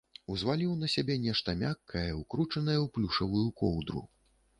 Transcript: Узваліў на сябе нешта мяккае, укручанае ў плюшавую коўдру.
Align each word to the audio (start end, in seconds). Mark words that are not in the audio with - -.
Узваліў 0.35 0.69
на 0.83 0.87
сябе 0.93 1.17
нешта 1.25 1.53
мяккае, 1.59 2.07
укручанае 2.21 2.77
ў 2.85 2.87
плюшавую 2.97 3.45
коўдру. 3.63 4.03